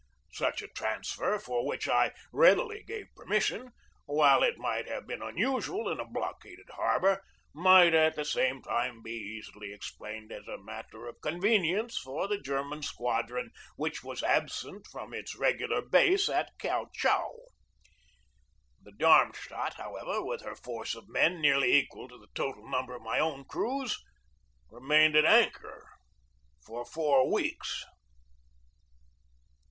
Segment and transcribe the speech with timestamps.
[0.33, 3.69] Such a transfer, for which I readily gave permission,
[4.07, 7.21] while it might have been unusual in a blockaded harbor,
[7.53, 12.39] might at the same time be easily explained as a matter of convenience for the
[12.41, 16.45] German squadron which was absent from its regu A PERIOD OF ANXIETY 257 lar base
[16.49, 17.35] at Kiau Chau.
[18.81, 23.03] The Darmstadt, however, with her force of men nearly equal to the total number of
[23.03, 23.99] my own crews,
[24.71, 25.87] remained at anchor
[26.65, 27.85] for four weeks.